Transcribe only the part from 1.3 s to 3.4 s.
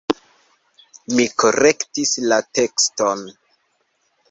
korektis la tekston.